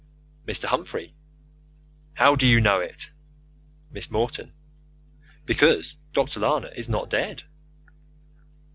Mr. 0.47 0.65
Humphrey: 0.65 1.13
How 2.15 2.33
do 2.33 2.47
you 2.47 2.59
know 2.59 2.79
it? 2.79 3.11
Miss 3.91 4.09
Morton: 4.09 4.51
Because 5.45 5.95
Dr. 6.11 6.39
Lana 6.39 6.71
is 6.75 6.89
not 6.89 7.11
dead. 7.11 7.43